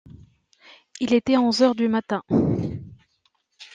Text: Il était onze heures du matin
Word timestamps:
Il 0.99 1.13
était 1.13 1.37
onze 1.37 1.61
heures 1.61 1.75
du 1.75 1.87
matin 1.87 2.23